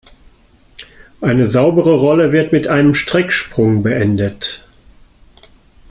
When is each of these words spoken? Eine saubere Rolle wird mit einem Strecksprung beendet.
Eine 1.21 1.45
saubere 1.45 1.91
Rolle 1.93 2.31
wird 2.31 2.51
mit 2.51 2.65
einem 2.65 2.95
Strecksprung 2.95 3.83
beendet. 3.83 4.63